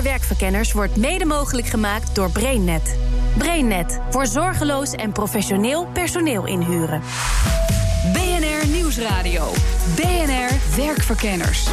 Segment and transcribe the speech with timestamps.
[0.00, 2.98] BNR Werkverkenners wordt mede mogelijk gemaakt door BrainNet.
[3.38, 7.00] BrainNet voor zorgeloos en professioneel personeel inhuren.
[8.12, 9.52] BNR Nieuwsradio.
[9.96, 11.68] BNR Werkverkenners.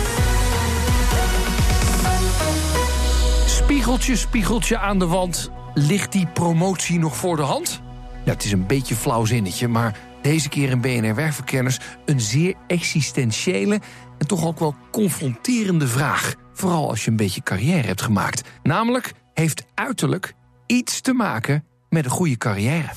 [3.46, 5.51] Spiegeltje, spiegeltje aan de wand.
[5.73, 7.81] Ligt die promotie nog voor de hand?
[8.25, 11.79] Ja, het is een beetje flauw zinnetje, maar deze keer in BNR Werkverkenners...
[12.05, 13.79] een zeer existentiële
[14.18, 16.36] en toch ook wel confronterende vraag.
[16.54, 18.41] Vooral als je een beetje carrière hebt gemaakt.
[18.63, 20.34] Namelijk, heeft uiterlijk
[20.66, 22.89] iets te maken met een goede carrière?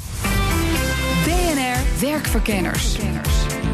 [1.25, 2.97] BNR Werkverkenners.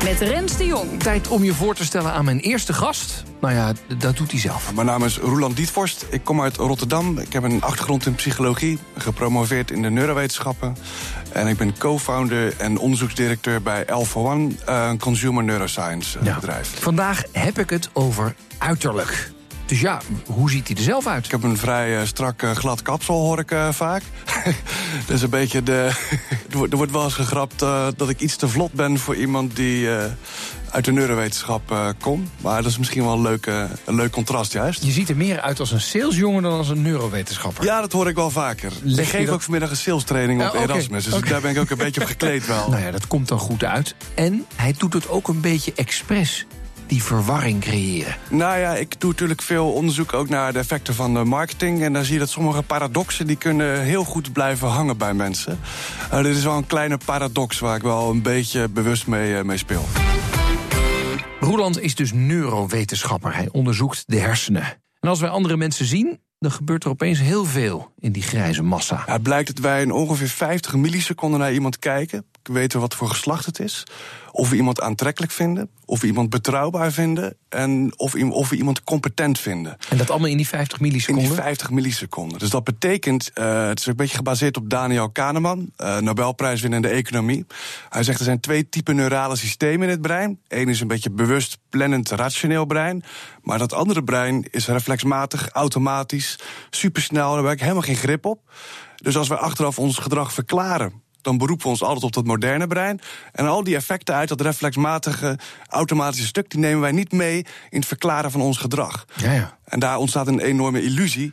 [0.05, 1.02] Met Rens de Jong.
[1.02, 3.23] Tijd om je voor te stellen aan mijn eerste gast.
[3.41, 4.74] Nou ja, dat doet hij zelf.
[4.74, 6.06] Mijn naam is Roland Dietvorst.
[6.10, 7.18] Ik kom uit Rotterdam.
[7.18, 10.77] Ik heb een achtergrond in psychologie, gepromoveerd in de neurowetenschappen.
[11.32, 16.80] En ik ben co-founder en onderzoeksdirecteur bij Alpha One, een consumer neuroscience eh, bedrijf.
[16.80, 19.34] Vandaag heb ik het over uiterlijk.
[19.66, 21.24] Dus ja, hoe ziet hij er zelf uit?
[21.24, 24.02] Ik heb een vrij uh, strak uh, glad kapsel, hoor ik uh, vaak.
[25.06, 25.90] dus een beetje de.
[26.70, 27.58] er wordt wel eens gegrapt
[27.96, 29.88] dat ik iets te vlot ben voor iemand die
[30.70, 32.28] uit de neurowetenschap komt.
[32.40, 34.84] Maar dat is misschien wel een, leuke, een leuk contrast, juist.
[34.84, 37.64] Je ziet er meer uit als een salesjongen dan als een neurowetenschapper.
[37.64, 38.73] Ja, dat hoor ik wel vaker.
[38.82, 39.34] Leg ik geef dat...
[39.34, 40.62] ook vanmiddag een sales training op okay.
[40.62, 41.04] Erasmus.
[41.04, 41.30] Dus okay.
[41.30, 42.68] daar ben ik ook een beetje op gekleed wel.
[42.76, 43.95] Nou ja, dat komt dan goed uit.
[44.14, 46.46] En hij doet het ook een beetje expres
[46.87, 48.16] die verwarring creëren?
[48.30, 51.82] Nou ja, ik doe natuurlijk veel onderzoek ook naar de effecten van de marketing.
[51.82, 55.59] En dan zie je dat sommige paradoxen die kunnen heel goed blijven hangen bij mensen.
[56.12, 59.42] Uh, dit is wel een kleine paradox waar ik wel een beetje bewust mee, uh,
[59.42, 59.84] mee speel.
[61.40, 63.34] Roeland is dus neurowetenschapper.
[63.34, 64.62] Hij onderzoekt de hersenen.
[65.00, 68.62] En als wij andere mensen zien, dan gebeurt er opeens heel veel in die grijze
[68.62, 69.03] massa.
[69.06, 72.26] het blijkt dat wij in ongeveer 50 milliseconden naar iemand kijken.
[72.47, 73.82] Weten wat voor geslacht het is.
[74.32, 75.70] Of we iemand aantrekkelijk vinden.
[75.84, 77.36] Of we iemand betrouwbaar vinden.
[77.48, 79.76] En of, of we iemand competent vinden.
[79.88, 81.24] En dat allemaal in die 50 milliseconden?
[81.24, 82.38] In die 50 milliseconden.
[82.38, 85.70] Dus dat betekent, uh, het is een beetje gebaseerd op Daniel Kahneman.
[85.78, 87.47] Uh, Nobelprijswinnende economie.
[87.88, 90.40] Hij zegt er zijn twee typen neurale systemen in het brein.
[90.48, 93.04] Eén is een beetje bewust, plannend, rationeel brein.
[93.42, 96.38] Maar dat andere brein is reflexmatig, automatisch,
[96.70, 97.34] supersnel.
[97.34, 98.40] Daar heb ik helemaal geen grip op.
[98.96, 102.66] Dus als wij achteraf ons gedrag verklaren dan beroepen we ons altijd op dat moderne
[102.66, 103.00] brein.
[103.32, 105.38] En al die effecten uit dat reflexmatige
[105.69, 107.37] automatische stuk, die nemen wij niet mee
[107.70, 109.04] in het verklaren van ons gedrag.
[109.16, 109.59] Ja, ja.
[109.65, 111.32] En daar ontstaat een enorme illusie.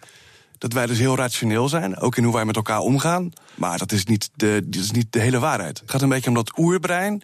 [0.58, 3.32] Dat wij dus heel rationeel zijn, ook in hoe wij met elkaar omgaan.
[3.56, 5.80] Maar dat is niet de, dat is niet de hele waarheid.
[5.80, 7.22] Het gaat een beetje om dat oerbrein.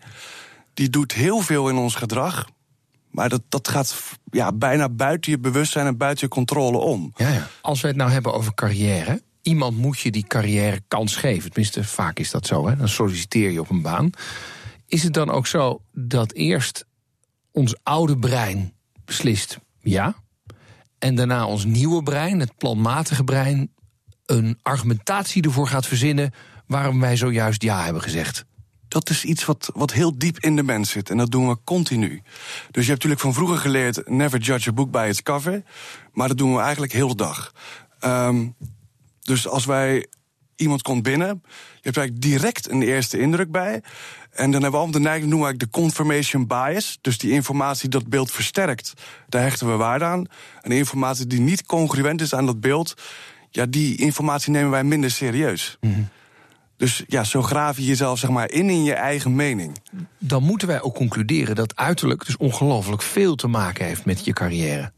[0.73, 2.47] Die doet heel veel in ons gedrag.
[3.11, 3.95] Maar dat, dat gaat
[4.31, 7.13] ja, bijna buiten je bewustzijn en buiten je controle om.
[7.15, 7.47] Ja, ja.
[7.61, 11.51] Als we het nou hebben over carrière iemand moet je die carrière kans geven.
[11.51, 12.67] Tenminste, vaak is dat zo.
[12.67, 12.75] Hè?
[12.75, 14.09] Dan solliciteer je op een baan.
[14.87, 16.85] Is het dan ook zo dat eerst
[17.51, 18.73] ons oude brein
[19.05, 20.15] beslist ja,
[20.99, 23.71] en daarna ons nieuwe brein, het planmatige brein,
[24.25, 26.31] een argumentatie ervoor gaat verzinnen
[26.67, 28.45] waarom wij zojuist ja hebben gezegd?
[28.89, 31.09] dat is iets wat, wat heel diep in de mens zit.
[31.09, 32.21] En dat doen we continu.
[32.71, 35.63] Dus je hebt natuurlijk van vroeger geleerd: never judge a book by its cover.
[36.13, 37.53] Maar dat doen we eigenlijk heel de dag.
[38.05, 38.55] Um,
[39.29, 40.05] dus als wij
[40.55, 41.27] iemand komt binnen,
[41.75, 43.81] je hebt eigenlijk direct een eerste indruk bij.
[44.31, 46.97] En dan hebben we allemaal de neiging, noemen we de confirmation bias.
[47.01, 48.93] Dus die informatie dat beeld versterkt,
[49.27, 50.25] daar hechten we waarde aan.
[50.61, 52.93] En informatie die niet congruent is aan dat beeld,
[53.49, 55.77] ja, die informatie nemen wij minder serieus.
[55.81, 56.01] Mhm.
[56.77, 59.77] Dus ja, zo graaf je jezelf zeg maar in in je eigen mening.
[60.17, 64.33] Dan moeten wij ook concluderen dat uiterlijk dus ongelooflijk veel te maken heeft met je
[64.33, 64.91] carrière.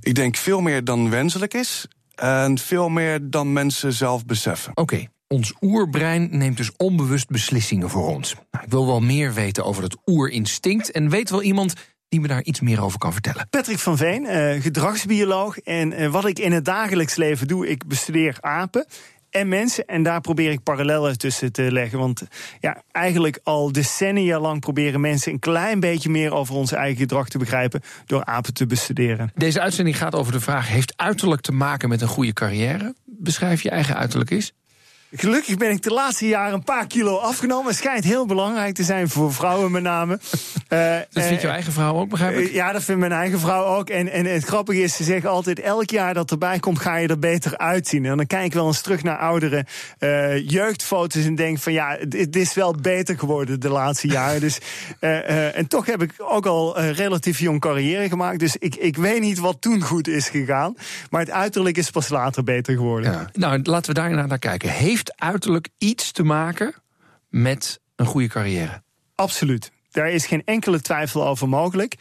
[0.00, 1.86] Ik denk veel meer dan wenselijk is.
[2.18, 4.72] En veel meer dan mensen zelf beseffen.
[4.74, 5.06] Oké.
[5.26, 8.34] Ons oerbrein neemt dus onbewust beslissingen voor ons.
[8.50, 10.90] Nou, ik wil wel meer weten over het oerinstinct.
[10.90, 11.74] En weet wel iemand
[12.08, 13.48] die me daar iets meer over kan vertellen.
[13.50, 15.58] Patrick van Veen, uh, gedragsbioloog.
[15.58, 18.86] En uh, wat ik in het dagelijks leven doe, ik bestudeer apen
[19.30, 19.86] en mensen.
[19.86, 21.98] En daar probeer ik parallellen tussen te leggen.
[21.98, 22.22] Want
[22.60, 27.28] ja, eigenlijk al decennia lang proberen mensen een klein beetje meer over ons eigen gedrag
[27.28, 29.32] te begrijpen door apen te bestuderen.
[29.34, 32.94] Deze uitzending gaat over de vraag: heeft uiterlijk te maken met een goede carrière?
[33.04, 34.52] Beschrijf je eigen uiterlijk eens.
[35.12, 37.66] Gelukkig ben ik de laatste jaren een paar kilo afgenomen.
[37.66, 40.18] Het schijnt heel belangrijk te zijn voor vrouwen met name.
[40.68, 42.52] Uh, dat vindt jouw eigen vrouw ook, begrijp ik?
[42.52, 43.90] ja, dat vindt mijn eigen vrouw ook.
[43.90, 45.60] En, en het grappige is, ze zeggen altijd...
[45.60, 48.04] elk jaar dat erbij komt, ga je er beter uitzien.
[48.04, 49.66] En dan kijk ik wel eens terug naar oudere
[49.98, 51.24] uh, jeugdfoto's...
[51.24, 54.40] en denk van ja, het is wel beter geworden de laatste jaren.
[54.40, 54.58] dus,
[55.00, 58.38] en toch heb ik ook al relatief jong carrière gemaakt.
[58.38, 60.76] Dus ik, ik weet niet wat toen goed is gegaan.
[61.10, 63.12] Maar het uiterlijk is pas later beter geworden.
[63.12, 63.30] Ja.
[63.32, 64.70] Nou, laten we daar naar kijken.
[64.70, 66.74] Heeft heeft uiterlijk iets te maken
[67.28, 68.82] met een goede carrière?
[69.14, 69.72] Absoluut.
[69.90, 71.94] Daar is geen enkele twijfel over mogelijk.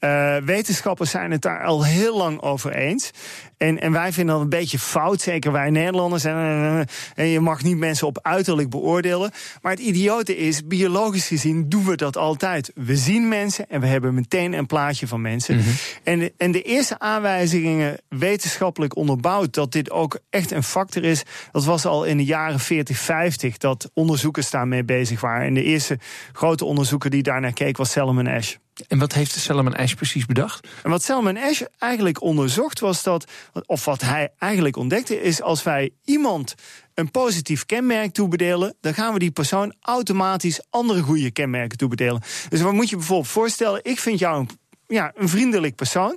[0.00, 3.10] Uh, wetenschappers zijn het daar al heel lang over eens.
[3.56, 6.24] En, en wij vinden dat een beetje fout, zeker wij Nederlanders.
[6.24, 9.30] En, en je mag niet mensen op uiterlijk beoordelen.
[9.62, 12.70] Maar het idiote is, biologisch gezien doen we dat altijd.
[12.74, 15.56] We zien mensen en we hebben meteen een plaatje van mensen.
[15.56, 15.68] Mhm.
[16.02, 21.22] en, de, en de eerste aanwijzingen wetenschappelijk onderbouwd dat dit ook echt een factor is.
[21.52, 25.46] Dat was al in de jaren 40, 50 dat onderzoekers daarmee bezig waren.
[25.46, 25.98] En de eerste
[26.32, 28.54] grote onderzoeker die daarnaar keek was Salomon Ash.
[28.88, 30.68] En wat heeft Salomon Ash precies bedacht?
[30.82, 33.24] En wat Salomon Ash eigenlijk onderzocht was dat,
[33.66, 36.54] of wat hij eigenlijk ontdekte, is als wij iemand
[36.94, 42.22] een positief kenmerk toebedelen, dan gaan we die persoon automatisch andere goede kenmerken toebedelen.
[42.48, 43.80] Dus wat moet je bijvoorbeeld voorstellen?
[43.82, 44.50] Ik vind jou een
[44.88, 46.14] ja, een vriendelijk persoon.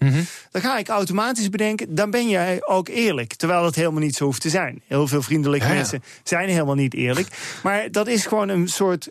[0.51, 3.33] Dan ga ik automatisch bedenken, dan ben jij ook eerlijk.
[3.33, 4.81] Terwijl dat helemaal niet zo hoeft te zijn.
[4.87, 5.77] Heel veel vriendelijke Ja, ja.
[5.77, 7.27] mensen zijn helemaal niet eerlijk.
[7.63, 9.09] Maar dat is gewoon een soort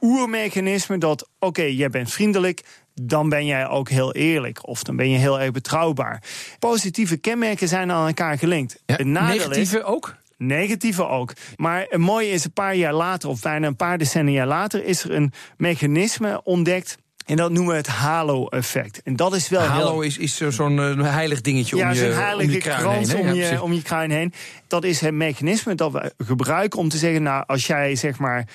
[0.00, 2.62] oermechanisme dat, oké, jij bent vriendelijk,
[2.94, 4.66] dan ben jij ook heel eerlijk.
[4.66, 6.22] Of dan ben je heel erg betrouwbaar.
[6.58, 8.82] Positieve kenmerken zijn aan elkaar gelinkt.
[8.86, 10.14] Ja, is- negatieve ook?
[10.36, 11.32] Negatieve ook.
[11.56, 15.04] Maar het mooie is, een paar jaar later, of bijna een paar decennia later, is
[15.04, 16.96] er een mechanisme ontdekt.
[17.26, 19.02] En dat noemen we het halo-effect.
[19.02, 21.92] En dat is wel heel Halo is, is zo- zo'n eh, heilig dingetje ja, om
[21.94, 24.32] je, zo'n om heilige je krans heen, om, je, om je kruin heen.
[24.66, 27.22] Dat is het mechanisme dat we gebruiken om te zeggen...
[27.22, 28.46] nou, als jij zeg maar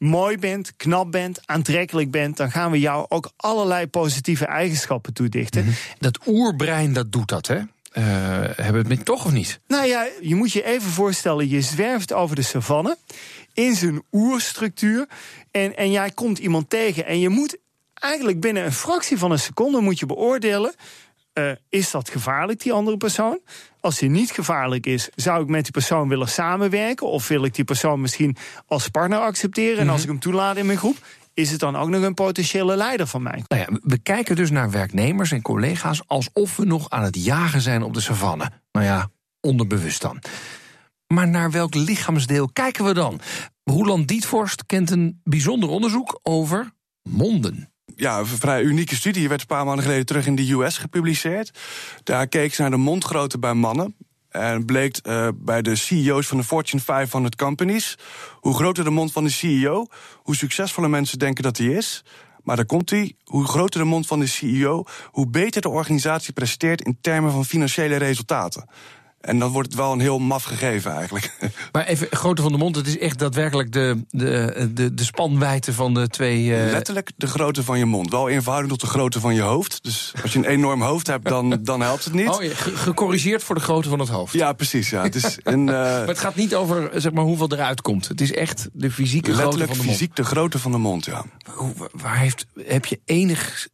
[0.00, 2.36] mooi bent, knap bent, aantrekkelijk bent...
[2.36, 5.64] dan gaan we jou ook allerlei positieve eigenschappen toedichten.
[5.64, 5.74] Mhm.
[5.98, 7.56] Dat oerbrein, dat doet dat, hè?
[7.56, 8.04] Eh,
[8.56, 9.60] hebben we het toch of niet?
[9.66, 12.96] Nou ja, je moet je even voorstellen, je zwerft over de savanne...
[13.52, 15.08] in zijn oerstructuur
[15.50, 17.06] en, en jij komt iemand tegen...
[17.06, 17.56] en je moet
[17.94, 20.74] eigenlijk binnen een fractie van een seconde moet je beoordelen...
[21.48, 23.40] eh, is dat gevaarlijk, die andere persoon?
[23.80, 27.06] Als die niet gevaarlijk is, zou ik met die persoon willen samenwerken...
[27.06, 29.78] of wil ik die persoon misschien als partner accepteren...
[29.78, 30.96] en als ik hem toelaat in mijn groep...
[31.34, 33.44] is het dan ook nog een potentiële leider van mij?
[33.48, 37.60] Nou ja, we kijken dus naar werknemers en collega's alsof we nog aan het jagen
[37.60, 38.50] zijn op de savanne.
[38.72, 39.10] Nou ja,
[39.40, 40.22] onderbewust dan.
[41.06, 43.20] Maar naar welk lichaamsdeel kijken we dan?
[43.64, 46.72] Roland Dietvorst kent een bijzonder onderzoek over
[47.02, 47.72] monden.
[48.00, 49.20] Ja, een vrij unieke studie.
[49.20, 51.58] Die werd een paar maanden geleden terug in de US gepubliceerd.
[52.04, 53.94] Daar keek ze naar de mondgrootte bij mannen.
[54.28, 57.98] En bleek eh, bij de CEO's van de Fortune 500 companies.
[58.34, 59.86] Hoe groter de mond van de CEO,
[60.16, 62.04] hoe succesvoller mensen denken dat hij is.
[62.42, 63.14] Maar daar komt hij.
[63.24, 67.44] Hoe groter de mond van de CEO, hoe beter de organisatie presteert in termen van
[67.44, 68.68] financiële resultaten.
[69.20, 71.32] En dan wordt het wel een heel maf gegeven eigenlijk.
[71.72, 75.72] Maar even grootte van de mond, het is echt daadwerkelijk de, de, de, de spanwijdte
[75.72, 76.54] van de twee.
[76.56, 78.10] eh, Letterlijk de grootte van je mond.
[78.10, 79.78] Wel in verhouding tot de grootte van je hoofd.
[79.82, 82.28] Dus als je een enorm hoofd hebt, dan, dan helpt het niet.
[82.28, 84.32] Oh, ja, ge- gecorrigeerd voor de grootte van het hoofd.
[84.32, 84.90] Ja, precies.
[84.90, 85.02] Ja.
[85.02, 88.08] Het is een, eh, Maar het gaat niet over zeg maar, hoeveel eruit komt.
[88.08, 89.96] Het is echt de fysieke grootte letterlijk van de mond.
[89.98, 91.24] fysiek de grootte van de mond, ja.
[91.54, 93.68] Hoe- Waar heeft, heb je enig,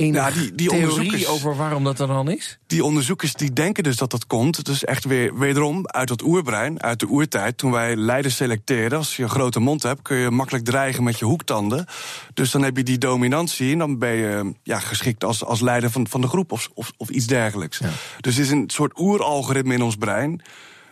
[0.00, 2.58] enig Ja, die- die theorie onderzoekers- over waarom dat er dan is?
[2.66, 4.56] Die onderzoekers die denken dus dat dat komt.
[4.56, 7.58] Het is echt weer wederom uit dat oerbrein, uit de oertijd.
[7.58, 8.98] Toen wij leiders selecteerden.
[8.98, 11.86] Als je een grote mond hebt, kun je makkelijk dreigen met je hoektanden.
[12.34, 15.90] Dus dan heb je die dominantie en dan ben je ja, geschikt als, als leider
[15.90, 17.78] van, van de groep of, of, of iets dergelijks.
[18.20, 20.42] Dus het is een soort oeralgoritme in ons brein.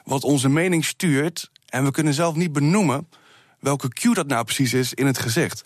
[0.05, 1.51] Wat onze mening stuurt.
[1.69, 3.09] En we kunnen zelf niet benoemen
[3.61, 5.65] welke cue dat nou precies is in het gezicht.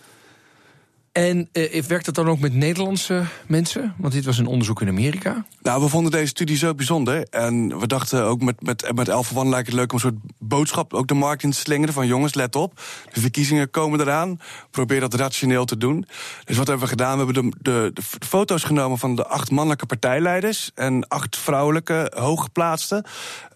[1.13, 3.95] En eh, werkt dat dan ook met Nederlandse mensen?
[3.97, 5.45] Want dit was een onderzoek in Amerika.
[5.63, 7.27] Nou, we vonden deze studie zo bijzonder.
[7.31, 10.35] En we dachten ook met, met, met Elf van lijkt het leuk om een soort
[10.39, 11.95] boodschap ook de markt in te slingeren.
[11.95, 12.81] Van jongens, let op.
[13.13, 14.41] De verkiezingen komen eraan.
[14.71, 16.07] Probeer dat rationeel te doen.
[16.45, 17.19] Dus wat hebben we gedaan?
[17.19, 20.71] We hebben de, de, de foto's genomen van de acht mannelijke partijleiders.
[20.75, 23.05] En acht vrouwelijke hooggeplaatsten.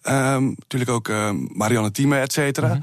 [0.03, 2.81] Ehm natuurlijk ook ehm, Marianne Thieme, et cetera.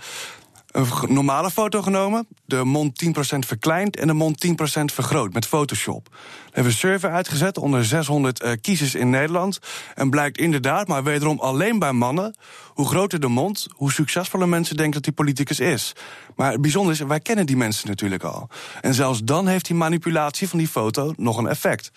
[0.73, 4.51] Een normale foto genomen, de mond 10% verkleind en de mond 10%
[4.85, 6.07] vergroot met Photoshop.
[6.11, 9.59] We hebben een survey uitgezet onder 600 eh, kiezers in Nederland.
[9.95, 12.35] En blijkt inderdaad, maar wederom alleen bij mannen,
[12.67, 15.93] hoe groter de mond, hoe succesvoller mensen denken dat die politicus is.
[16.35, 18.49] Maar het bijzondere is, wij kennen die mensen natuurlijk al.
[18.81, 21.91] En zelfs dan heeft die manipulatie van die foto nog een effect.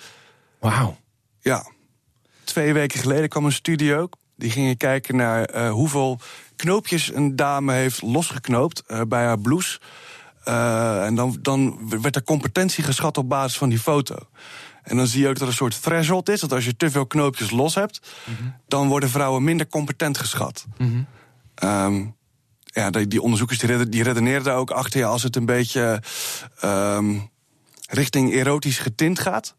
[0.60, 0.96] Wauw.
[1.40, 1.66] Ja.
[2.44, 4.16] Twee weken geleden kwam een studie ook.
[4.36, 6.18] Die gingen kijken naar eh, hoeveel
[6.56, 9.80] knoopjes een dame heeft losgeknoopt eh, bij haar blouse.
[10.44, 14.16] Eh, en dan, dan werd er competentie geschat op basis van die foto.
[14.82, 16.40] En dan zie je ook dat er een soort threshold is.
[16.40, 18.00] Dat als je te veel knoopjes los hebt,
[18.68, 20.66] dan worden vrouwen minder competent geschat.
[21.54, 22.04] Ehm,
[22.64, 25.00] ja, die, die onderzoekers die, reden- die redeneren daar ook achter.
[25.00, 26.02] Ja, als het een beetje
[26.60, 27.18] ehm,
[27.88, 29.54] richting erotisch getint gaat.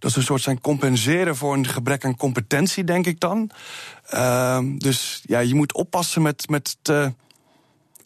[0.00, 3.50] Dat is een soort zijn compenseren voor een gebrek aan competentie, denk ik dan.
[4.06, 7.12] Ehm, dus ja, je moet oppassen met, met te,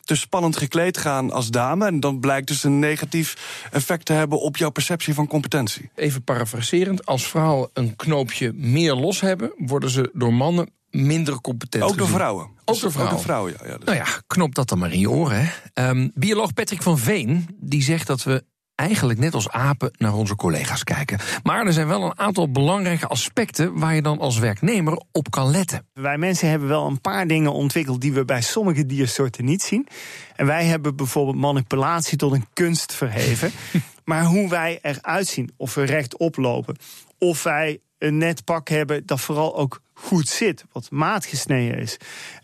[0.05, 1.87] te spannend gekleed gaan als dame.
[1.87, 5.91] En dan blijkt dus een negatief effect te hebben op jouw perceptie van competentie.
[5.95, 7.07] Even parafraserend.
[7.07, 12.09] Als vrouwen een knoopje meer los hebben, worden ze door mannen minder competent Ook door
[12.09, 12.49] vrouwen.
[12.65, 13.03] Ook door vrouwen.
[13.05, 13.67] Ook door vrouwen, ja.
[13.67, 15.45] ja dat- Nou ja, knop dat dan maar in je oren.
[15.45, 15.51] Hè.
[15.75, 20.37] Ehm, bioloog Patrick van Veen die zegt dat we eigenlijk net als apen naar onze
[20.37, 21.19] collega's kijken.
[21.43, 25.51] Maar er zijn wel een aantal belangrijke aspecten waar je dan als werknemer op kan
[25.51, 25.87] letten.
[25.93, 29.87] Wij mensen hebben wel een paar dingen ontwikkeld die we bij sommige diersoorten niet zien.
[30.37, 33.51] En wij hebben bijvoorbeeld manipulatie tot een kunst verheven.
[34.05, 36.77] maar hoe wij eruit zien, of we rechtop lopen,
[37.19, 41.97] of wij een net pak hebben dat vooral ook goed zit, wat maatgesneden is.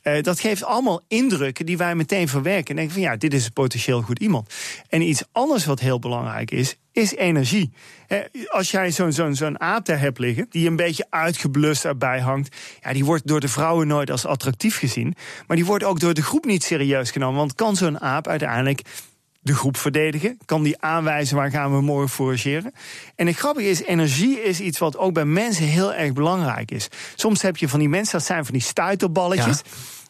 [0.02, 2.68] Eh, dat geeft allemaal indrukken die wij meteen verwerken.
[2.68, 4.54] En denken van ja, dit is een potentieel goed iemand.
[4.88, 7.72] En iets anders wat heel belangrijk is, is energie.
[8.06, 12.20] Eh, als jij zo'n zo'n zo'n aap daar hebt liggen, die een beetje uitgeblust erbij
[12.20, 15.14] hangt, ja, die wordt door de vrouwen nooit als attractief gezien.
[15.46, 17.38] Maar die wordt ook door de groep niet serieus genomen.
[17.38, 18.82] Want kan zo'n aap uiteindelijk
[19.42, 20.38] de groep verdedigen?
[20.44, 22.72] Kan die aanwijzen waar gaan we morgen forageren?
[23.16, 26.88] En het grappige is, energie is iets wat ook bij mensen heel erg belangrijk is.
[27.14, 29.60] Soms heb je van die mensen, dat zijn van die stuiterballetjes.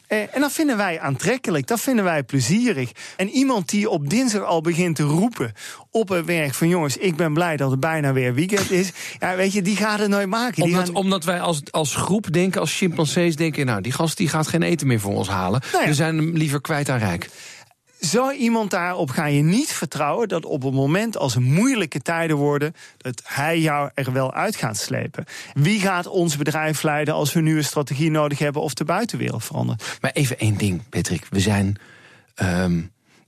[0.07, 2.91] Eh, En dat vinden wij aantrekkelijk, dat vinden wij plezierig.
[3.17, 5.53] En iemand die op dinsdag al begint te roepen
[5.91, 8.91] op het werk van jongens, ik ben blij dat het bijna weer weekend is.
[9.19, 10.63] Ja, weet je, die gaat het nooit maken.
[10.63, 13.65] Omdat, gaan- omdat wij als, als groep denken, als chimpansees denken...
[13.65, 15.61] nou, die gast die gaat geen eten meer voor ons halen.
[15.71, 15.89] Nou ja.
[15.89, 17.29] We zijn hem liever kwijt aan rijk.
[18.01, 22.35] Zo iemand daarop ga je niet vertrouwen dat op het moment als er moeilijke tijden
[22.35, 25.25] worden, dat hij jou er wel uit gaat slepen.
[25.53, 29.43] Wie gaat ons bedrijf leiden als we nu een strategie nodig hebben of de buitenwereld
[29.43, 29.97] verandert?
[30.01, 31.25] Maar even één ding, Patrick.
[31.29, 31.77] We zijn
[32.35, 32.81] ehm,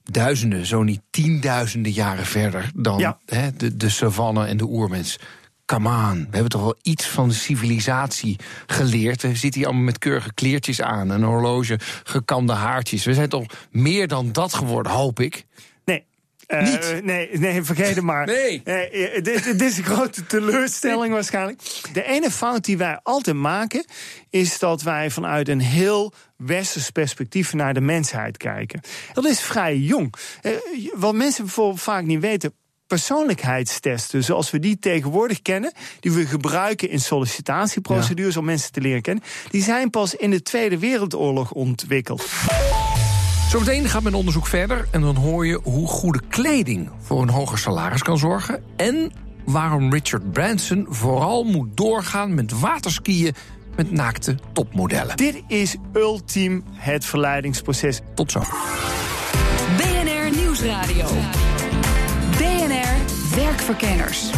[0.04, 2.72] duizenden, zo niet tienduizenden jaren verder...
[2.76, 3.18] dan Ja.
[3.58, 5.20] de, de savanne en de oermens.
[5.74, 9.22] Come on, we hebben toch wel iets van de civilisatie geleerd.
[9.22, 11.10] We zitten hier allemaal met keurige kleertjes aan...
[11.10, 13.06] een horloge, gekamde haartjes.
[13.06, 15.46] We zijn toch meer dan dat geworden, hoop ik.
[15.86, 16.06] Nee.
[16.48, 17.04] Eh, Niet?
[17.04, 18.26] Nee, nee, vergeet het maar.
[18.34, 18.62] Nee.
[18.64, 21.62] Eh, dit, dit is een grote teleurstelling waarschijnlijk.
[21.94, 23.86] De ene fout die wij altijd maken,
[24.30, 28.82] is dat wij vanuit een heel westers perspectief naar de mensheid kijken.
[29.14, 30.14] Dat is vrij jong.
[30.42, 30.52] Eh,
[30.94, 32.54] wat mensen bijvoorbeeld vaak niet weten.
[32.94, 39.02] Persoonlijkheidstesten, zoals we die tegenwoordig kennen, die we gebruiken in sollicitatieprocedures om mensen te leren
[39.02, 42.26] kennen, die zijn pas in de Tweede Wereldoorlog ontwikkeld.
[43.50, 47.58] Zometeen gaat mijn onderzoek verder en dan hoor je hoe goede kleding voor een hoger
[47.58, 48.64] salaris kan zorgen.
[48.76, 49.12] En
[49.46, 53.36] waarom Richard Branson vooral moet doorgaan met waterskiën
[53.76, 55.18] met naakte topmodellen.
[55.18, 58.00] Dit is ultiem het verleidingsproces.
[58.16, 58.40] Tot zo.
[59.78, 61.06] BNR Nieuwsradio.
[63.64, 64.30] BNR Werkverkenners.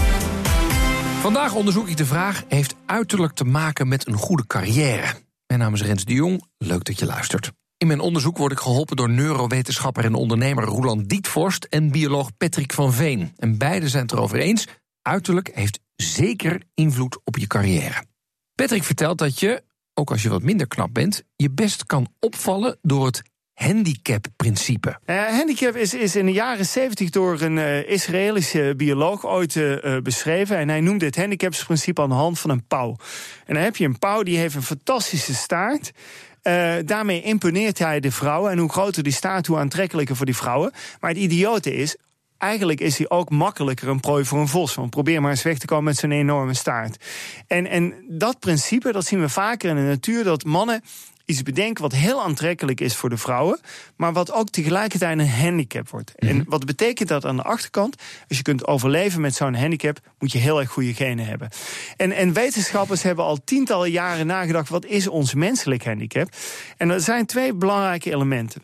[1.21, 5.13] Vandaag onderzoek ik de vraag: heeft uiterlijk te maken met een goede carrière?
[5.47, 6.43] Mijn naam is Rens de Jong.
[6.57, 7.51] Leuk dat je luistert.
[7.77, 12.73] In mijn onderzoek word ik geholpen door neurowetenschapper en ondernemer Roland Dietvorst en bioloog Patrick
[12.73, 13.33] van Veen.
[13.37, 14.67] En beide zijn het erover eens:
[15.01, 18.05] uiterlijk heeft zeker invloed op je carrière.
[18.55, 19.63] Patrick vertelt dat je,
[19.93, 23.21] ook als je wat minder knap bent, je best kan opvallen door het
[23.55, 24.99] handicap-principe.
[25.05, 29.97] Eh, handicap is, is in de jaren 70 door een eh, Israëlische bioloog ooit eh,
[29.97, 30.57] beschreven.
[30.57, 32.95] En hij noemde het handicapsprincipe aan de hand van een pauw.
[33.45, 35.91] En dan heb je een pauw die heeft een fantastische staart.
[36.85, 38.51] Daarmee imponeert hij de vrouwen.
[38.51, 40.71] En hoe groter die staart, hoe aantrekkelijker voor die vrouwen.
[40.99, 41.97] Maar het idiote is.
[42.37, 44.75] Eigenlijk is hij ook makkelijker een prooi voor een vos.
[44.75, 47.05] Want probeer maar eens weg te komen met zo'n enorme staart.
[47.47, 50.23] En, en dat principe, dat zien we vaker in de natuur.
[50.23, 50.81] Dat mannen
[51.25, 53.59] iets bedenken wat heel aantrekkelijk is voor de vrouwen,
[53.95, 56.15] maar wat ook tegelijkertijd een handicap wordt.
[56.15, 57.95] En wat betekent dat aan de achterkant?
[58.27, 61.49] Als je kunt overleven met zo'n handicap, moet je heel erg goede genen hebben.
[61.97, 66.29] En, en wetenschappers hebben al tientallen jaren nagedacht, wat is ons menselijk handicap?
[66.77, 68.63] En er zijn twee belangrijke elementen.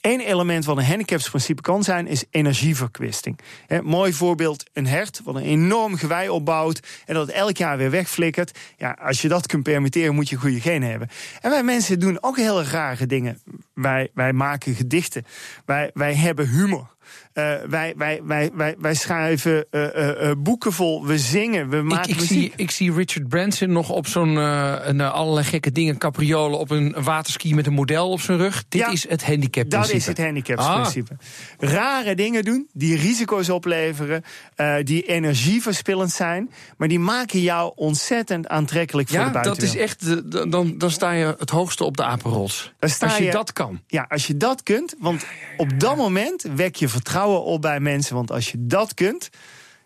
[0.00, 3.38] Eén element wat een handicapsprincipe kan zijn, is energieverkwisting.
[3.66, 7.90] He, mooi voorbeeld, een hert wat een enorm gewei opbouwt en dat elk jaar weer
[7.90, 8.58] wegflikkert.
[8.76, 11.08] Ja, als je dat kunt permitteren, moet je goede genen hebben.
[11.40, 13.40] En wij mensen doen ook heel rare dingen.
[13.74, 15.26] Wij, wij maken gedichten.
[15.64, 16.98] Wij, wij hebben humor.
[17.34, 21.06] Uh, wij, wij, wij, wij, wij schrijven uh, uh, boeken vol.
[21.06, 25.46] We zingen, we maken ik, zie, ik zie Richard Branson nog op zo'n uh, allerlei
[25.46, 28.64] gekke dingen, capriolen op een waterski met een model op zijn rug.
[28.68, 29.70] Dit Ja, is het handicap.
[29.70, 31.12] Dat is het handicapsprincipe.
[31.58, 31.70] Ah.
[31.70, 34.22] Rare dingen doen, die risico's opleveren,
[34.56, 39.72] uh, die energieverspillend zijn, maar die maken jou ontzettend aantrekkelijk voor ja, de buitenwereld.
[39.72, 42.72] dat is echt, dan, dan sta je het hoogste op de apenrots.
[42.80, 43.80] Als je, je- dat kan.
[43.86, 45.24] Ja, als je dat kunt, want
[45.56, 48.14] op dat moment wek je vertrouwen op bij mensen.
[48.14, 49.30] Want als je dat kunt,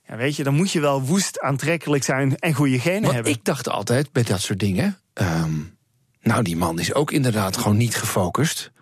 [0.09, 3.33] ja, weet je, dan moet je wel woest aantrekkelijk zijn en goede genen Want hebben.
[3.33, 4.99] ik dacht altijd bij dat soort dingen.
[5.15, 5.53] ehm,
[6.21, 8.73] nou, die man is ook inderdaad gewoon niet gefocust.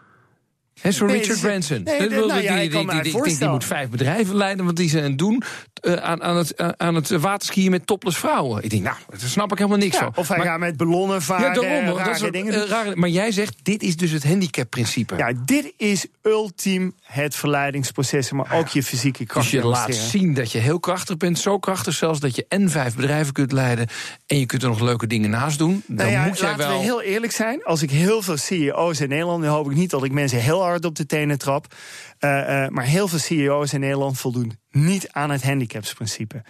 [0.82, 1.82] Hè, zo Richard Branson.
[1.82, 2.70] nee, nou die, ja, die,
[3.02, 5.42] die, die, moet vijf bedrijven leiden, wat die aan doen
[5.82, 8.64] eh, aan, aan, het, aan het waterskiën met topless vrouwen.
[8.64, 10.12] Ik denk, nou, daar snap ik helemaal niks Ja, van.
[10.14, 11.86] of hij Maar- gaat met ballonnen varen, ja, daarom.
[11.86, 15.16] Dat rare is dingen eh, rare- maar jij zegt, dit is dus het handicapprincipe.
[15.16, 19.50] Ja, dit is ultiem het verleidingsproces, maar ook je fysieke kracht.
[19.50, 21.38] Dus je laat zien dat je heel krachtig bent.
[21.38, 23.86] Zo krachtig zelfs dat je en vijf bedrijven kunt leiden.
[24.26, 25.82] En je kunt er nog leuke dingen naast doen.
[25.86, 26.78] Dan Nou moet jij laten wel.
[26.78, 27.64] we heel eerlijk zijn.
[27.64, 30.62] Als ik heel veel CEO's in Nederland, dan hoop ik niet dat ik mensen heel
[30.62, 31.74] hard op de tenen trap.
[32.18, 36.42] Eh, eh, maar heel veel CEO's in Nederland voldoen niet aan het handicapsprincipe.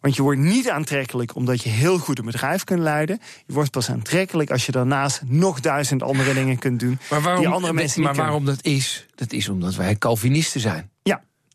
[0.00, 3.20] Want je wordt niet aantrekkelijk omdat je heel goed een bedrijf kunt leiden.
[3.46, 6.98] Je wordt pas aantrekkelijk als je daarnaast nog duizend andere dingen kunt doen.
[7.10, 9.06] maar waarom, die andere mensen maar waarom dat is?
[9.14, 10.89] Dat is omdat wij Calvinisten zijn.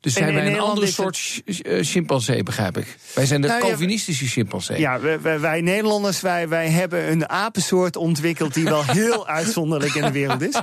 [0.06, 2.98] Dus En zijn wij een het- soort eh, chimpansee, begrijp ik.
[3.14, 4.80] Wij zijn de Nou Calvinistische chimpansee.
[4.80, 9.94] Ja, wij, wij- wij Nederlanders, wij, wij hebben een apensoort ontwikkeld die wel heel uitzonderlijk
[9.94, 10.56] in de wereld is.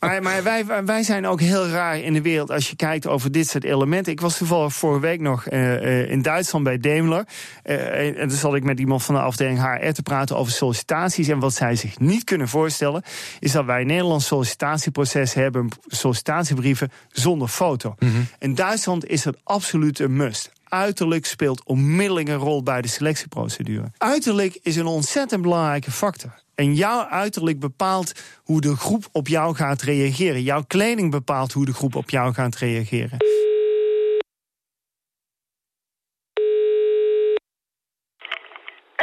[0.00, 3.32] Maar, maar wij, wij zijn ook heel raar in de wereld als je kijkt over
[3.32, 4.12] dit soort elementen.
[4.12, 7.24] Ik was toevallig vorige week nog eh, eh, in Duitsland bij Daimler.
[7.62, 11.28] En toen zat ik met iemand van de afdeling HR te praten over sollicitaties.
[11.28, 13.02] En wat zij zich niet kunnen voorstellen,
[13.40, 17.94] is dat wij in Nederland sollicitatieproces hebben, sollicitatiebrieven zonder foto.
[18.38, 20.52] In Duitsland is dat absoluut een must.
[20.64, 23.90] Uiterlijk speelt onmiddellijk een rol bij de selectieprocedure.
[23.98, 26.42] Uiterlijk is een ontzettend belangrijke factor.
[26.54, 30.42] En jouw uiterlijk bepaalt hoe de groep op jou gaat reageren.
[30.42, 33.18] Jouw kleding bepaalt hoe de groep op jou gaat reageren.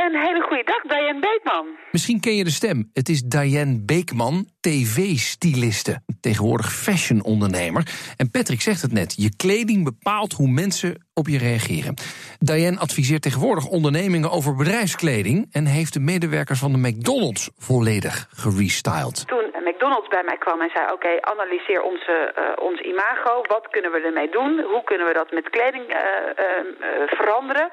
[0.03, 1.65] Een hele goede dag, Diane Beekman.
[1.91, 2.89] Misschien ken je de stem.
[2.93, 6.01] Het is Diane Beekman, tv-styliste.
[6.21, 7.83] Tegenwoordig fashion-ondernemer.
[8.17, 9.13] En Patrick zegt het net.
[9.17, 11.93] Je kleding bepaalt hoe mensen op je reageren.
[12.39, 15.47] Diane adviseert tegenwoordig ondernemingen over bedrijfskleding...
[15.51, 19.27] en heeft de medewerkers van de McDonald's volledig gerestyled.
[19.27, 20.91] Toen McDonald's bij mij kwam en zei...
[20.91, 23.41] oké, analyseer onze, eh, ons imago.
[23.47, 24.59] Wat kunnen we ermee doen?
[24.59, 26.65] Hoe kunnen we dat met kleding eh, eh,
[27.07, 27.69] veranderen?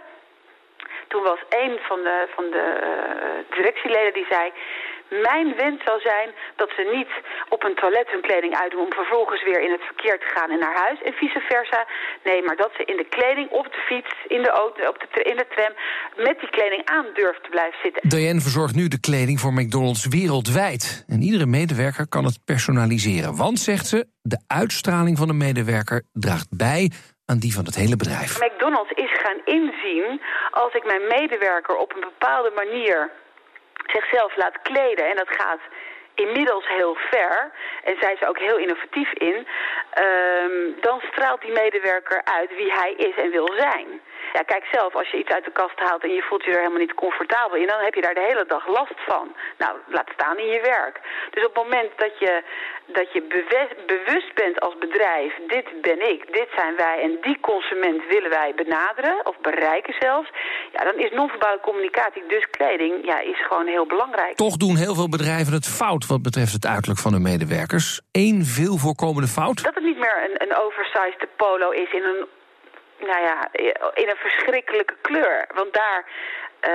[1.12, 4.44] Toen was een van de, van de eh, directieleden die zei...
[5.30, 7.12] Mijn wens zou zijn dat ze niet
[7.48, 8.84] op een toilet hun kleding uitdoen...
[8.84, 11.86] om vervolgens weer in het verkeer te gaan en naar huis en vice versa.
[12.24, 15.22] Nee, maar dat ze in de kleding, op de fiets, in de, auto, op de,
[15.22, 15.72] in de tram...
[16.26, 18.08] met die kleding aan durft te blijven zitten.
[18.08, 21.04] Diane verzorgt nu de kleding voor McDonald's wereldwijd.
[21.08, 23.36] En iedere medewerker kan het personaliseren.
[23.36, 26.90] Want, zegt ze, de uitstraling van de medewerker draagt bij
[27.38, 28.40] die van het hele bedrijf.
[28.40, 33.10] McDonald's is gaan inzien als ik mijn medewerker op een bepaalde manier
[33.86, 35.08] zichzelf laat kleden.
[35.10, 35.60] En dat gaat
[36.14, 37.52] inmiddels heel ver.
[37.84, 39.46] En zij is ook heel innovatief in.
[39.90, 44.00] ehm, dan straalt die medewerker uit wie hij is en wil zijn.
[44.36, 46.64] Ja, kijk zelf, als je iets uit de kast haalt en je voelt je er
[46.64, 49.26] helemaal niet comfortabel in, dan heb je daar de hele dag last van.
[49.58, 51.00] Nou, laat staan in je werk.
[51.30, 52.42] Dus op het moment dat je,
[52.86, 53.20] dat je
[53.86, 58.52] bewust bent als bedrijf, dit ben ik, dit zijn wij en die consument willen wij
[58.56, 60.28] benaderen of bereiken zelfs,
[60.72, 64.36] ja, dan is non-verbale communicatie, dus kleding, ja, is gewoon heel belangrijk.
[64.36, 68.00] Toch doen heel veel bedrijven het fout wat betreft het uiterlijk van hun medewerkers.
[68.12, 69.62] Eén veel voorkomende fout.
[69.62, 72.26] Dat het niet meer een, een oversized polo is in een,
[73.02, 73.48] nou ja,
[74.02, 75.46] in een verschrikkelijke kleur.
[75.54, 76.04] Want daar
[76.60, 76.70] eh,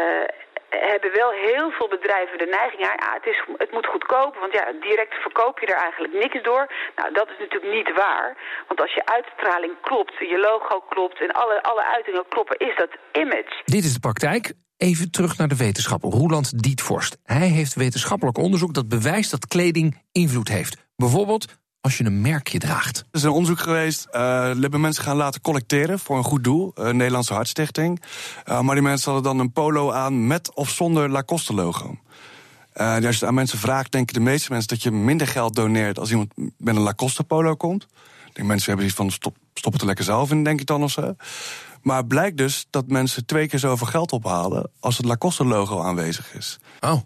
[0.69, 4.65] hebben wel heel veel bedrijven de neiging ja, het, is, het moet goedkoop, want ja,
[4.89, 6.63] direct verkoop je er eigenlijk niks door.
[6.95, 8.37] Nou, dat is natuurlijk niet waar.
[8.67, 12.91] Want als je uitstraling klopt, je logo klopt en alle, alle uitingen kloppen, is dat
[13.11, 13.61] image.
[13.65, 14.53] Dit is de praktijk.
[14.77, 17.17] Even terug naar de wetenschapper Roeland Dietvorst.
[17.23, 20.87] Hij heeft wetenschappelijk onderzoek dat bewijst dat kleding invloed heeft.
[20.95, 21.45] Bijvoorbeeld
[21.88, 22.97] als je een merkje draagt.
[22.97, 26.71] Er is een onderzoek geweest, eh hebben mensen gaan laten collecteren voor een goed doel,
[26.76, 28.02] eh, Nederlandse Hartstichting.
[28.45, 31.97] Eh, maar die mensen hadden dan een polo aan met of zonder Lacoste-logo.
[32.73, 35.56] Eh, als je het aan mensen vraagt, denken de meeste mensen dat je minder geld
[35.56, 37.84] doneert als iemand met een Lacoste-polo komt.
[38.28, 40.65] Ik denk mensen hebben iets van stop, stop het er lekker zelf in, denk ik
[40.65, 41.15] dan of zo.
[41.82, 46.34] Maar het blijkt dus dat mensen twee keer zoveel geld ophalen als het Lacoste-logo aanwezig
[46.34, 46.60] is.
[46.80, 47.02] Oh,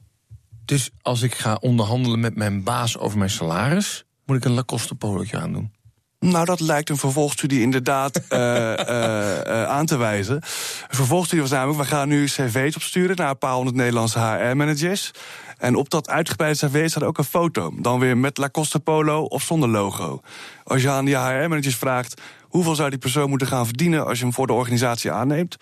[0.65, 4.05] dus als ik ga onderhandelen met mijn baas over mijn salaris...
[4.31, 5.71] moet ik een Lacoste polootje aandoen.
[6.19, 10.35] Nou, dat lijkt een vervolgstudie inderdaad eh, eh, eh, aan te wijzen.
[10.35, 13.15] Een vervolgstudie was namelijk, we gaan nu cv's opsturen...
[13.15, 15.11] naar een paar honderd Nederlandse HR-managers.
[15.57, 17.73] En op dat uitgebreide cv staat ook een foto.
[17.79, 20.21] Dan weer met Lacoste polo of zonder logo.
[20.63, 22.21] Als je aan die HR-managers vraagt...
[22.41, 24.05] hoeveel zou die persoon moeten gaan verdienen...
[24.05, 25.57] als je hem voor de organisatie aanneemt...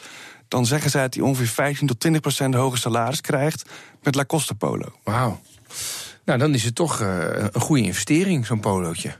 [0.47, 3.69] dan zeggen zij dat hij ongeveer 15 tot 20 procent hoger salaris krijgt...
[4.01, 4.91] met Lacoste polo.
[5.03, 5.39] Wauw.
[6.25, 9.15] Nou, dan is het toch eh, een goede investering, zo'n polootje.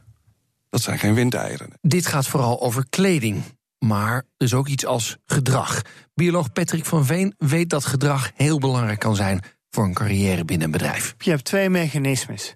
[0.70, 1.70] Dat zijn geen windeieren.
[1.82, 3.44] Dit gaat vooral over kleding.
[3.80, 5.82] Maar dus ook iets als gedrag.
[6.14, 10.66] Bioloog Patrick van Veen weet dat gedrag heel belangrijk kan zijn voor een carrière binnen
[10.66, 11.16] een bedrijf.
[11.18, 12.56] Je hebt twee mechanismes.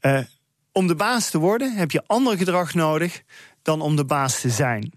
[0.00, 0.18] Eh,
[0.72, 3.22] om de baas te worden heb je ander gedrag nodig
[3.62, 4.92] dan om de baas te zijn.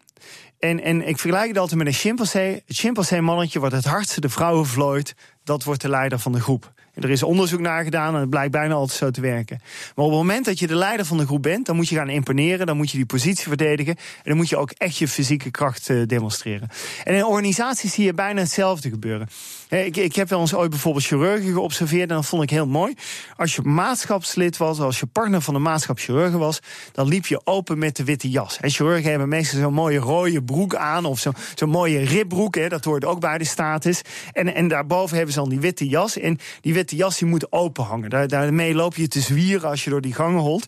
[0.60, 2.64] En, en ik vergelijk het altijd met een chimpansee.
[2.66, 6.73] Het chimpansee-mannetje wat het hardste de vrouwen vlooit, dat wordt de leider van de groep.
[6.94, 9.60] Er is onderzoek naar gedaan en het blijkt bijna altijd zo te werken.
[9.96, 11.96] Maar op het moment dat je de leider van de groep bent, dan moet je
[11.96, 15.08] gaan imponeren, dan moet je die positie verdedigen en dan moet je ook echt je
[15.08, 16.70] fysieke kracht uh, demonstreren.
[17.04, 19.30] En in organisaties zie je bijna hetzelfde gebeuren.
[19.70, 22.94] Ik, ik heb wel eens ooit bijvoorbeeld chirurgen geobserveerd en dat vond ik heel mooi.
[23.38, 26.60] Als je maatschapslid was, als je partner van de maatschapschirurgen was,
[26.92, 28.58] dan liep je open met de witte jas.
[28.60, 32.70] En chirurgen hebben meestal zo'n mooie rode broek aan of zo'n zo mooie ribbroek, hè,
[32.70, 34.02] dat hoort ook bij de status.
[34.32, 36.18] En, en daarboven hebben ze dan die witte jas.
[36.18, 38.10] En die witte jas die moet open hangen.
[38.10, 40.66] Daar, daarmee loop je te zwieren als je door die gangen holt.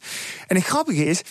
[0.48, 1.22] En het grappige is,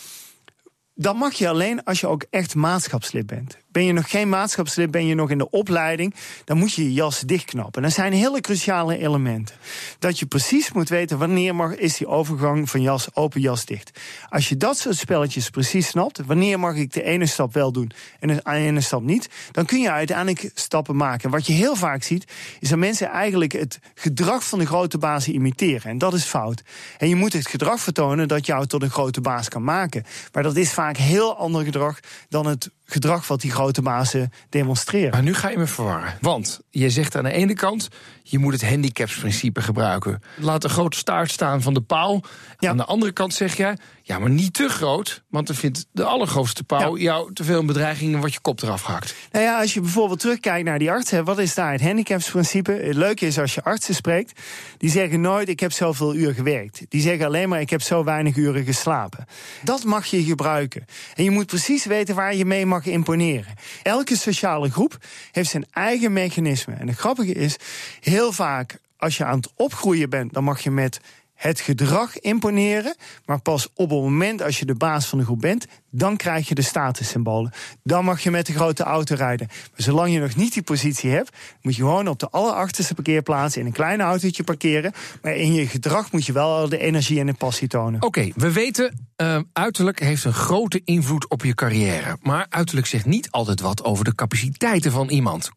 [0.95, 3.57] dan mag je alleen als je ook echt maatschapslid bent.
[3.71, 6.93] Ben je nog geen maatschapslid, ben je nog in de opleiding, dan moet je je
[6.93, 7.81] jas dichtknappen.
[7.81, 9.55] Dat zijn hele cruciale elementen.
[9.99, 13.99] Dat je precies moet weten wanneer mag, is die overgang van jas open, jas dicht.
[14.29, 17.91] Als je dat soort spelletjes precies snapt, wanneer mag ik de ene stap wel doen
[18.19, 21.29] en de ene stap niet, dan kun je uiteindelijk stappen maken.
[21.29, 25.27] Wat je heel vaak ziet, is dat mensen eigenlijk het gedrag van de grote baas
[25.27, 25.91] imiteren.
[25.91, 26.63] En dat is fout.
[26.97, 30.03] En je moet het gedrag vertonen dat jou tot een grote baas kan maken.
[30.31, 35.11] Maar dat is vaak heel ander gedrag dan het gedrag wat die grote bazen demonstreren.
[35.11, 36.17] Maar nu ga je me verwarren.
[36.21, 37.87] Want je zegt aan de ene kant,
[38.23, 40.21] je moet het handicapsprincipe gebruiken.
[40.37, 42.23] Laat een grote staart staan van de paal.
[42.59, 45.23] Aan de andere kant zeg je, ja, maar niet te groot.
[45.29, 48.61] Want dan vindt de allergrootste paal jou te veel een bedreiging en wordt je kop
[48.61, 49.15] eraf gehakt.
[49.31, 52.71] Nou ja, als je bijvoorbeeld terugkijkt naar die artsen, wat is daar het handicapsprincipe?
[52.71, 54.41] Het leuke is als je artsen spreekt,
[54.77, 56.85] die zeggen nooit ik heb zoveel uur gewerkt.
[56.89, 59.25] Die zeggen alleen maar ik heb zo weinig uren geslapen.
[59.63, 60.85] Dat mag je gebruiken.
[61.15, 63.53] En je moet precies weten waar je mee mag imponeren.
[63.83, 64.97] Elke sociale groep
[65.31, 66.73] heeft zijn eigen mechanisme.
[66.73, 67.55] En het grappige is,
[67.99, 70.99] heel vaak als je aan het opgroeien bent, dan mag je met
[71.35, 72.95] het gedrag imponeren.
[73.25, 76.47] Maar pas op het moment als je de baas van de groep bent, dan krijg
[76.47, 77.51] je de statussymbolen.
[77.83, 79.47] Dan mag je met de grote auto rijden.
[79.47, 83.57] Maar zolang je nog niet die positie hebt, moet je gewoon op de allerachterste parkeerplaats
[83.57, 84.93] in een klein autootje parkeren.
[85.21, 88.01] Maar in je gedrag moet je wel de energie en de passie tonen.
[88.01, 92.17] Oké, we weten, uh, uiterlijk heeft een grote invloed op je carrière.
[92.21, 95.51] Maar uiterlijk zegt niet altijd wat over de capaciteiten van iemand.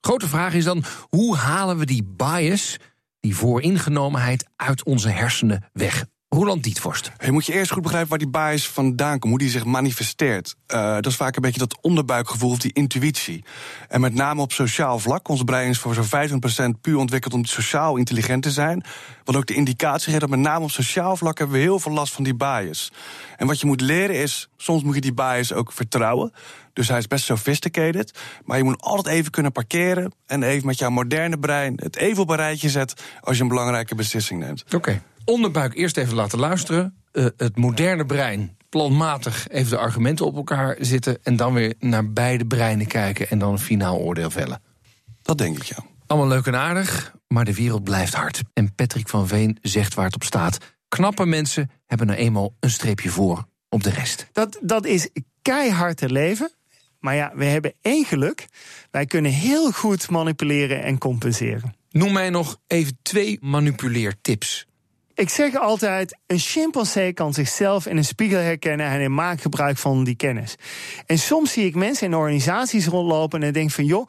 [0.00, 2.76] Grote vraag is dan: hoe halen we die bias
[3.26, 6.04] die vooringenomenheid uit onze hersenen weg.
[6.28, 7.12] Roland Dietvorst.
[7.24, 10.56] Je moet je eerst goed begrijpen waar die bias vandaan komt, hoe die zich manifesteert.
[10.74, 13.44] Uh, dat is vaak een beetje dat onderbuikgevoel of die intuïtie.
[13.88, 15.28] En met name op sociaal vlak.
[15.28, 18.84] Ons brein is voor zo'n 25% puur ontwikkeld om sociaal intelligent te zijn.
[19.24, 21.92] Wat ook de indicatie geeft dat met name op sociaal vlak hebben we heel veel
[21.92, 22.92] last van die bias.
[23.36, 26.32] En wat je moet leren is, soms moet je die bias ook vertrouwen.
[26.76, 28.18] Dus hij is best sophisticated.
[28.44, 30.12] Maar je moet altijd even kunnen parkeren.
[30.26, 33.02] En even met jouw moderne brein het even op een rijtje zet.
[33.20, 34.64] als je een belangrijke beslissing neemt.
[34.74, 35.02] Oké.
[35.24, 36.96] Onderbuik eerst even laten luisteren.
[37.12, 41.18] Uh, het moderne brein planmatig even de argumenten op elkaar zitten.
[41.22, 43.28] en dan weer naar beide breinen kijken.
[43.28, 44.62] en dan een finaal oordeel vellen.
[45.22, 45.76] Dat denk ik, ja.
[46.06, 48.42] Allemaal leuk en aardig, maar de wereld blijft hard.
[48.52, 50.58] En Patrick van Veen zegt waar het op staat.
[50.88, 54.26] Knappe mensen hebben nou eenmaal een streepje voor op de rest.
[54.32, 55.08] Dat, dat is
[55.42, 56.50] keihard te leven.
[57.06, 58.46] Maar ja, we hebben één geluk.
[58.90, 61.74] Wij kunnen heel goed manipuleren en compenseren.
[61.90, 64.66] Noem mij nog even twee manipuleertips.
[65.14, 69.76] Ik zeg altijd, een chimpansee kan zichzelf in een spiegel herkennen en hij maakt gebruik
[69.76, 70.54] van die kennis.
[71.06, 74.08] En soms zie ik mensen in organisaties rondlopen en denk van joh,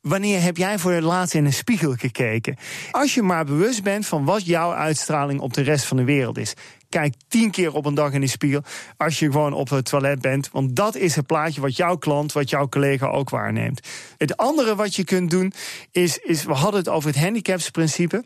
[0.00, 2.56] Wanneer heb jij voor het laatst in een spiegel gekeken?
[2.90, 6.38] Als je maar bewust bent van wat jouw uitstraling op de rest van de wereld
[6.38, 6.54] is.
[6.88, 8.62] Kijk tien keer op een dag in de spiegel
[8.96, 10.50] als je gewoon op het toilet bent.
[10.52, 13.88] Want dat is het plaatje wat jouw klant, wat jouw collega ook waarneemt.
[14.16, 15.52] Het andere wat je kunt doen
[15.90, 18.24] is, is we hadden het over het handicapsprincipe.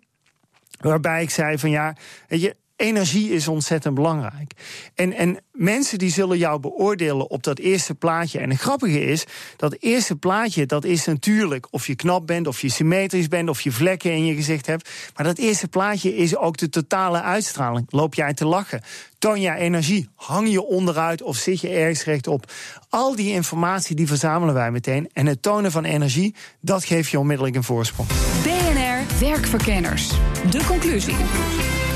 [0.80, 1.96] Waarbij ik zei van ja,
[2.28, 4.52] weet je, energie is ontzettend belangrijk.
[4.94, 8.38] En, en mensen die zullen jou beoordelen op dat eerste plaatje.
[8.38, 9.24] En het grappige is,
[9.56, 13.60] dat eerste plaatje, dat is natuurlijk of je knap bent, of je symmetrisch bent, of
[13.60, 14.90] je vlekken in je gezicht hebt.
[15.16, 17.86] Maar dat eerste plaatje is ook de totale uitstraling.
[17.90, 18.82] Loop jij te lachen?
[19.18, 20.08] Toon jij energie?
[20.14, 22.52] Hang je onderuit of zit je ergens rechtop?
[22.88, 25.10] Al die informatie die verzamelen wij meteen.
[25.12, 28.08] En het tonen van energie, dat geeft je onmiddellijk een voorsprong.
[28.42, 30.08] BNR Werkverkenners.
[30.50, 31.16] De conclusie.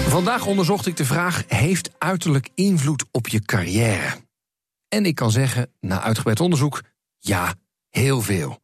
[0.07, 4.16] Vandaag onderzocht ik de vraag: heeft uiterlijk invloed op je carrière?
[4.88, 6.83] En ik kan zeggen, na uitgebreid onderzoek,
[7.19, 7.55] ja,
[7.90, 8.61] heel veel.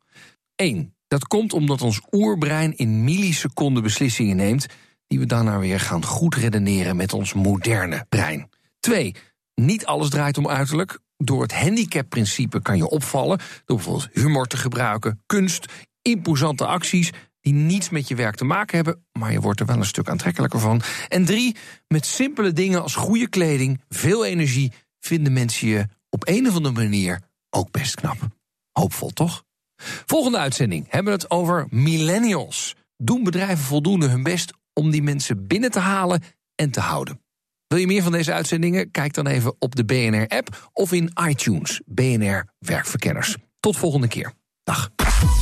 [0.57, 4.67] Eén, dat komt omdat ons oerbrein in milliseconden beslissingen neemt,
[5.07, 8.49] die we daarna weer gaan goed redeneren met ons moderne brein.
[8.81, 9.15] Twee,
[9.55, 10.99] niet alles draait om uiterlijk.
[11.17, 15.67] Door het handicapprincipe kan je opvallen door bijvoorbeeld humor te gebruiken, kunst,
[16.03, 17.11] imposante acties
[17.43, 20.09] die niets met je werk te maken hebben, maar je wordt er wel een stuk
[20.09, 20.83] aantrekkelijker van.
[21.09, 21.57] En drie,
[21.89, 26.75] met simpele dingen als goede kleding, veel energie, vinden mensen je op een of andere
[26.75, 28.17] manier ook best knap.
[28.73, 29.45] Hoopvol, toch?
[30.07, 32.75] Volgende uitzending hebben we het over millennials.
[32.97, 36.23] Doen bedrijven voldoende hun best om die mensen binnen te halen
[36.55, 37.21] en te houden?
[37.67, 38.91] Wil je meer van deze uitzendingen?
[38.91, 41.81] Kijk dan even op de BNR-app of in iTunes.
[41.87, 43.37] BNR Werkverkenners.
[43.61, 44.33] Tot volgende keer.
[44.63, 44.91] Dag.